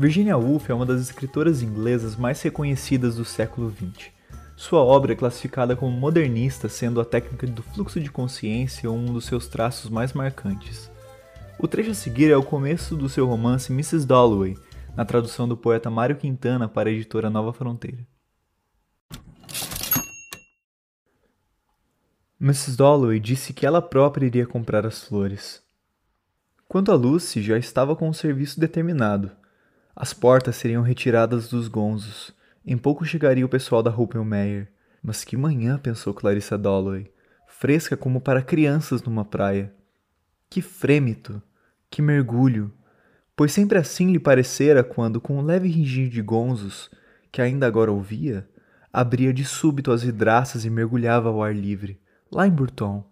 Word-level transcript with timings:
Virginia 0.00 0.34
Woolf 0.34 0.70
é 0.70 0.72
uma 0.72 0.86
das 0.86 1.02
escritoras 1.02 1.60
inglesas 1.60 2.16
mais 2.16 2.40
reconhecidas 2.40 3.16
do 3.16 3.24
século 3.26 3.70
XX. 3.70 4.10
Sua 4.56 4.80
obra 4.80 5.12
é 5.12 5.14
classificada 5.14 5.76
como 5.76 5.94
modernista, 5.94 6.70
sendo 6.70 7.02
a 7.02 7.04
técnica 7.04 7.46
do 7.46 7.62
fluxo 7.62 8.00
de 8.00 8.10
consciência 8.10 8.90
um 8.90 9.12
dos 9.12 9.26
seus 9.26 9.46
traços 9.46 9.90
mais 9.90 10.14
marcantes. 10.14 10.90
O 11.58 11.68
trecho 11.68 11.90
a 11.90 11.94
seguir 11.94 12.30
é 12.30 12.36
o 12.38 12.42
começo 12.42 12.96
do 12.96 13.10
seu 13.10 13.26
romance 13.26 13.70
Mrs. 13.70 14.06
Dalloway, 14.06 14.56
na 14.96 15.04
tradução 15.04 15.46
do 15.46 15.54
poeta 15.54 15.90
Mário 15.90 16.16
Quintana 16.16 16.66
para 16.66 16.88
a 16.88 16.92
editora 16.92 17.28
Nova 17.28 17.52
Fronteira. 17.52 18.06
Mrs. 22.40 22.74
Dalloway 22.74 23.20
disse 23.20 23.52
que 23.52 23.66
ela 23.66 23.82
própria 23.82 24.24
iria 24.24 24.46
comprar 24.46 24.86
as 24.86 25.04
flores. 25.04 25.62
Quanto 26.66 26.90
a 26.90 26.94
Lucy, 26.94 27.42
já 27.42 27.58
estava 27.58 27.94
com 27.94 28.08
o 28.08 28.14
serviço 28.14 28.58
determinado. 28.58 29.38
As 30.00 30.14
portas 30.14 30.56
seriam 30.56 30.82
retiradas 30.82 31.50
dos 31.50 31.68
gonzos. 31.68 32.34
Em 32.64 32.78
pouco 32.78 33.04
chegaria 33.04 33.44
o 33.44 33.48
pessoal 33.50 33.82
da 33.82 33.90
Ruppelmeyer. 33.90 34.66
Mas 35.02 35.24
que 35.24 35.36
manhã, 35.36 35.76
pensou 35.76 36.14
Clarissa 36.14 36.56
Dalloway. 36.56 37.12
Fresca 37.46 37.98
como 37.98 38.18
para 38.18 38.40
crianças 38.40 39.02
numa 39.02 39.26
praia. 39.26 39.70
Que 40.48 40.62
frêmito! 40.62 41.42
Que 41.90 42.00
mergulho! 42.00 42.72
Pois 43.36 43.52
sempre 43.52 43.76
assim 43.76 44.10
lhe 44.10 44.18
parecera 44.18 44.82
quando, 44.82 45.20
com 45.20 45.36
um 45.36 45.42
leve 45.42 45.68
ringir 45.68 46.08
de 46.08 46.22
gonzos, 46.22 46.90
que 47.30 47.42
ainda 47.42 47.66
agora 47.66 47.92
ouvia, 47.92 48.48
abria 48.90 49.34
de 49.34 49.44
súbito 49.44 49.92
as 49.92 50.02
vidraças 50.02 50.64
e 50.64 50.70
mergulhava 50.70 51.28
ao 51.28 51.42
ar 51.42 51.54
livre 51.54 52.00
lá 52.32 52.46
em 52.46 52.50
Burton. 52.50 53.04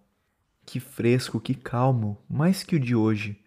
Que 0.65 0.79
fresco, 0.79 1.39
que 1.39 1.53
calmo, 1.53 2.17
mais 2.27 2.63
que 2.63 2.77
o 2.77 2.79
de 2.79 2.95
hoje. 2.95 3.39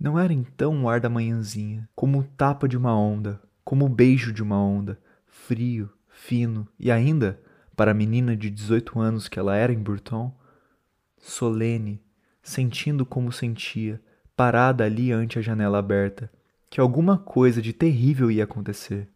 Não 0.00 0.18
era 0.18 0.32
então 0.32 0.82
o 0.82 0.88
ar 0.88 0.98
da 0.98 1.10
manhãzinha, 1.10 1.86
como 1.94 2.20
o 2.20 2.24
tapa 2.24 2.66
de 2.66 2.74
uma 2.74 2.98
onda, 2.98 3.38
como 3.62 3.84
o 3.84 3.88
beijo 3.88 4.32
de 4.32 4.42
uma 4.42 4.58
onda, 4.58 4.98
frio, 5.26 5.90
fino 6.08 6.66
e 6.78 6.90
ainda, 6.90 7.38
para 7.76 7.90
a 7.90 7.94
menina 7.94 8.34
de 8.34 8.48
18 8.48 8.98
anos 8.98 9.28
que 9.28 9.38
ela 9.38 9.54
era 9.54 9.70
em 9.70 9.78
Burton, 9.78 10.34
solene, 11.18 12.02
sentindo 12.42 13.04
como 13.04 13.30
sentia, 13.30 14.00
parada 14.34 14.84
ali 14.84 15.12
ante 15.12 15.38
a 15.38 15.42
janela 15.42 15.78
aberta, 15.78 16.32
que 16.70 16.80
alguma 16.80 17.18
coisa 17.18 17.60
de 17.60 17.74
terrível 17.74 18.30
ia 18.30 18.44
acontecer. 18.44 19.06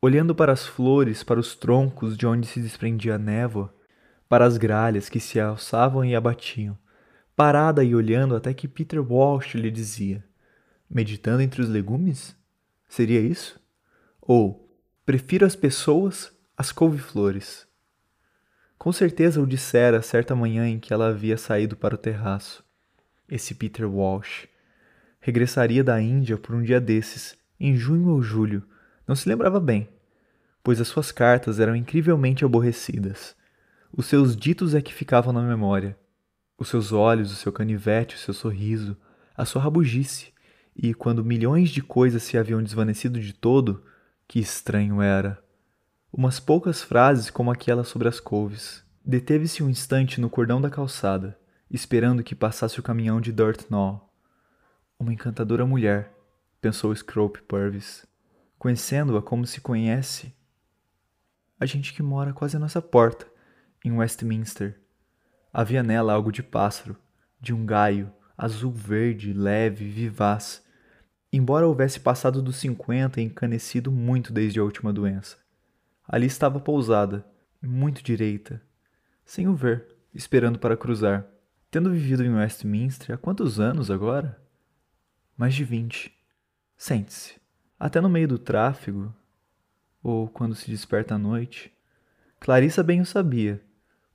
Olhando 0.00 0.34
para 0.34 0.52
as 0.52 0.66
flores, 0.66 1.22
para 1.22 1.38
os 1.38 1.54
troncos 1.54 2.16
de 2.16 2.26
onde 2.26 2.46
se 2.46 2.60
desprendia 2.60 3.16
a 3.16 3.18
névoa, 3.18 3.74
para 4.26 4.46
as 4.46 4.56
gralhas 4.56 5.10
que 5.10 5.20
se 5.20 5.38
alçavam 5.38 6.02
e 6.02 6.16
abatiam, 6.16 6.78
parada 7.36 7.82
e 7.82 7.94
olhando 7.94 8.36
até 8.36 8.54
que 8.54 8.68
Peter 8.68 9.00
Walsh 9.00 9.54
lhe 9.54 9.70
dizia: 9.70 10.24
Meditando 10.88 11.42
entre 11.42 11.60
os 11.60 11.68
legumes? 11.68 12.36
Seria 12.88 13.20
isso? 13.20 13.60
Ou 14.20 14.68
prefiro 15.04 15.44
as 15.44 15.56
pessoas 15.56 16.32
às 16.56 16.70
couve-flores? 16.70 17.66
Com 18.78 18.92
certeza 18.92 19.40
o 19.40 19.46
dissera 19.46 20.02
certa 20.02 20.34
manhã 20.34 20.68
em 20.68 20.78
que 20.78 20.92
ela 20.92 21.08
havia 21.08 21.36
saído 21.36 21.76
para 21.76 21.94
o 21.94 21.98
terraço. 21.98 22.64
Esse 23.28 23.54
Peter 23.54 23.88
Walsh 23.88 24.46
regressaria 25.20 25.82
da 25.82 26.00
Índia 26.00 26.36
por 26.36 26.54
um 26.54 26.62
dia 26.62 26.80
desses, 26.80 27.36
em 27.58 27.74
junho 27.74 28.10
ou 28.10 28.20
julho, 28.20 28.62
não 29.08 29.16
se 29.16 29.28
lembrava 29.28 29.58
bem, 29.58 29.88
pois 30.62 30.80
as 30.80 30.88
suas 30.88 31.10
cartas 31.10 31.58
eram 31.58 31.74
incrivelmente 31.74 32.44
aborrecidas. 32.44 33.34
Os 33.90 34.06
seus 34.06 34.36
ditos 34.36 34.74
é 34.74 34.82
que 34.82 34.92
ficavam 34.92 35.32
na 35.32 35.42
memória. 35.42 35.96
Os 36.58 36.68
seus 36.68 36.92
olhos, 36.92 37.32
o 37.32 37.36
seu 37.36 37.52
canivete, 37.52 38.16
o 38.16 38.18
seu 38.18 38.32
sorriso, 38.32 38.96
a 39.36 39.44
sua 39.44 39.62
rabugice. 39.62 40.32
E 40.76 40.94
quando 40.94 41.24
milhões 41.24 41.70
de 41.70 41.82
coisas 41.82 42.22
se 42.22 42.36
haviam 42.36 42.62
desvanecido 42.62 43.20
de 43.20 43.32
todo, 43.32 43.84
que 44.26 44.38
estranho 44.38 45.00
era. 45.02 45.42
Umas 46.12 46.38
poucas 46.38 46.82
frases 46.82 47.30
como 47.30 47.50
aquela 47.50 47.84
sobre 47.84 48.08
as 48.08 48.20
couves. 48.20 48.84
Deteve-se 49.04 49.62
um 49.62 49.68
instante 49.68 50.20
no 50.20 50.30
cordão 50.30 50.60
da 50.60 50.70
calçada, 50.70 51.38
esperando 51.70 52.22
que 52.22 52.34
passasse 52.34 52.78
o 52.80 52.82
caminhão 52.82 53.20
de 53.20 53.32
Dirtnaw. 53.32 54.12
Uma 54.98 55.12
encantadora 55.12 55.66
mulher, 55.66 56.14
pensou 56.60 56.94
Scrope 56.94 57.42
Purvis, 57.42 58.06
conhecendo-a 58.58 59.20
como 59.20 59.46
se 59.46 59.60
conhece 59.60 60.32
a 61.58 61.66
gente 61.66 61.94
que 61.94 62.02
mora 62.02 62.32
quase 62.32 62.56
à 62.56 62.58
nossa 62.58 62.82
porta 62.82 63.26
em 63.84 63.92
Westminster. 63.92 64.80
Havia 65.56 65.84
nela 65.84 66.12
algo 66.12 66.32
de 66.32 66.42
pássaro, 66.42 66.96
de 67.40 67.54
um 67.54 67.64
gaio, 67.64 68.12
azul-verde, 68.36 69.32
leve, 69.32 69.88
vivaz, 69.88 70.64
embora 71.32 71.64
houvesse 71.64 72.00
passado 72.00 72.42
dos 72.42 72.56
cinquenta 72.56 73.20
e 73.20 73.24
encanecido 73.24 73.92
muito 73.92 74.32
desde 74.32 74.58
a 74.58 74.64
última 74.64 74.92
doença. 74.92 75.36
Ali 76.08 76.26
estava 76.26 76.58
pousada, 76.58 77.24
muito 77.62 78.02
direita, 78.02 78.60
sem 79.24 79.46
o 79.46 79.54
ver, 79.54 79.86
esperando 80.12 80.58
para 80.58 80.76
cruzar. 80.76 81.24
Tendo 81.70 81.92
vivido 81.92 82.24
em 82.24 82.34
Westminster 82.34 83.14
há 83.14 83.16
quantos 83.16 83.60
anos 83.60 83.92
agora? 83.92 84.42
Mais 85.36 85.54
de 85.54 85.62
vinte. 85.62 86.12
Sente-se. 86.76 87.36
Até 87.78 88.00
no 88.00 88.08
meio 88.08 88.26
do 88.26 88.40
tráfego, 88.40 89.14
ou 90.02 90.28
quando 90.28 90.56
se 90.56 90.68
desperta 90.68 91.14
à 91.14 91.18
noite. 91.18 91.72
Clarissa 92.40 92.82
bem 92.82 93.00
o 93.00 93.06
sabia 93.06 93.63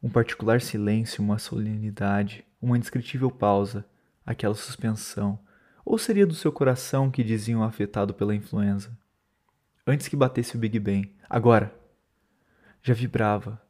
um 0.01 0.09
particular 0.09 0.61
silêncio, 0.61 1.23
uma 1.23 1.37
solenidade, 1.37 2.45
uma 2.61 2.77
indescritível 2.77 3.29
pausa, 3.29 3.85
aquela 4.25 4.55
suspensão, 4.55 5.39
ou 5.83 5.97
seria 5.97 6.25
do 6.25 6.35
seu 6.35 6.51
coração 6.51 7.09
que 7.09 7.23
diziam 7.23 7.63
afetado 7.63 8.13
pela 8.13 8.35
influenza? 8.35 8.97
Antes 9.85 10.07
que 10.07 10.15
batesse 10.15 10.55
o 10.55 10.59
Big 10.59 10.79
Bang, 10.79 11.15
agora! 11.29 11.73
Já 12.81 12.93
vibrava. 12.93 13.61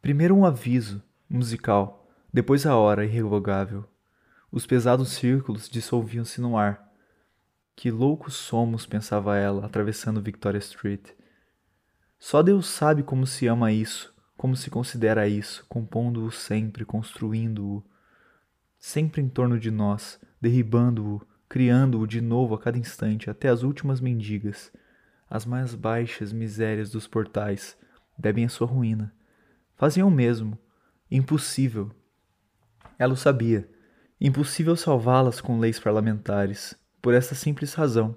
Primeiro 0.00 0.34
um 0.34 0.44
aviso, 0.44 1.02
musical, 1.28 2.08
depois 2.32 2.66
a 2.66 2.76
hora 2.76 3.04
irrevogável. 3.04 3.84
Os 4.50 4.66
pesados 4.66 5.10
círculos 5.10 5.68
dissolviam-se 5.68 6.40
no 6.40 6.56
ar. 6.56 6.90
Que 7.76 7.90
loucos 7.90 8.34
somos, 8.34 8.86
pensava 8.86 9.36
ela, 9.36 9.66
atravessando 9.66 10.22
Victoria 10.22 10.58
Street. 10.58 11.10
Só 12.18 12.42
Deus 12.42 12.66
sabe 12.66 13.02
como 13.02 13.26
se 13.26 13.46
ama 13.46 13.70
isso, 13.70 14.12
como 14.38 14.56
se 14.56 14.70
considera 14.70 15.26
isso, 15.26 15.66
compondo-o 15.68 16.30
sempre, 16.30 16.84
construindo-o, 16.84 17.84
sempre 18.78 19.20
em 19.20 19.28
torno 19.28 19.58
de 19.58 19.68
nós, 19.68 20.18
derribando-o, 20.40 21.20
criando-o 21.48 22.06
de 22.06 22.20
novo 22.20 22.54
a 22.54 22.58
cada 22.58 22.78
instante, 22.78 23.28
até 23.28 23.48
as 23.48 23.64
últimas 23.64 24.00
mendigas, 24.00 24.72
as 25.28 25.44
mais 25.44 25.74
baixas 25.74 26.32
misérias 26.32 26.88
dos 26.88 27.08
portais, 27.08 27.76
bebem 28.16 28.44
a 28.44 28.48
sua 28.48 28.68
ruína. 28.68 29.12
Faziam 29.74 30.06
o 30.06 30.12
mesmo. 30.12 30.56
Impossível. 31.10 31.90
Ela 32.96 33.14
o 33.14 33.16
sabia. 33.16 33.68
Impossível 34.20 34.76
salvá-las 34.76 35.40
com 35.40 35.58
leis 35.58 35.80
parlamentares, 35.80 36.76
por 37.02 37.12
essa 37.12 37.34
simples 37.34 37.74
razão. 37.74 38.16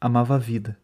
Amava 0.00 0.36
a 0.36 0.38
vida 0.38 0.81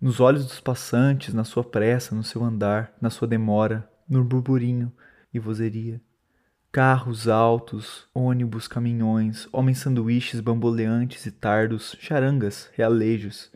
nos 0.00 0.20
olhos 0.20 0.44
dos 0.46 0.60
passantes, 0.60 1.32
na 1.32 1.44
sua 1.44 1.64
pressa, 1.64 2.14
no 2.14 2.22
seu 2.22 2.44
andar, 2.44 2.92
na 3.00 3.10
sua 3.10 3.26
demora, 3.26 3.88
no 4.08 4.22
burburinho 4.22 4.92
e 5.32 5.38
vozeria. 5.38 6.00
Carros 6.70 7.26
altos, 7.26 8.06
ônibus, 8.14 8.68
caminhões, 8.68 9.48
homens 9.50 9.78
sanduíches 9.78 10.40
bamboleantes 10.40 11.24
e 11.24 11.30
tardos, 11.30 11.96
charangas, 11.98 12.70
realejos. 12.74 13.50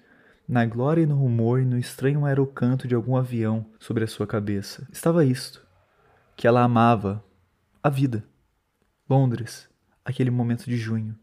Na 0.49 0.65
glória 0.65 1.03
e 1.03 1.07
no 1.07 1.17
rumor 1.17 1.61
e 1.61 1.65
no 1.65 1.79
estranho 1.79 2.25
aerocanto 2.25 2.89
de 2.89 2.95
algum 2.95 3.17
avião 3.17 3.67
sobre 3.79 4.03
a 4.05 4.09
sua 4.09 4.27
cabeça. 4.27 4.89
Estava 4.91 5.25
isto, 5.25 5.65
que 6.35 6.47
ela 6.47 6.63
amava, 6.63 7.23
a 7.83 7.91
vida. 7.91 8.25
Londres, 9.09 9.69
aquele 10.05 10.31
momento 10.31 10.65
de 10.65 10.77
junho. 10.77 11.17